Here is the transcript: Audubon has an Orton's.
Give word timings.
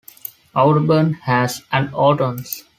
Audubon 0.55 1.13
has 1.13 1.61
an 1.71 1.93
Orton's. 1.93 2.63